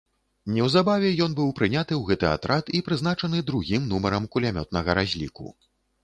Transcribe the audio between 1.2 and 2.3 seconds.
ён быў прыняты ў гэты